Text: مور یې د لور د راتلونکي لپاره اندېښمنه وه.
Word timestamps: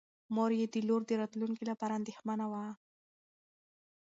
مور 0.35 0.51
یې 0.59 0.65
د 0.73 0.75
لور 0.87 1.01
د 1.07 1.11
راتلونکي 1.21 1.63
لپاره 1.71 1.97
اندېښمنه 1.99 2.45
وه. 2.51 2.65